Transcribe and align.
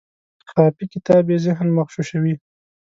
خافي 0.51 0.85
کتاب 0.93 1.23
یې 1.31 1.37
ذهن 1.45 1.67
مغشوشوي. 1.77 2.33